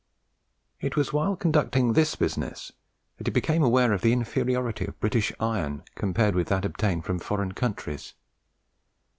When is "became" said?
3.31-3.61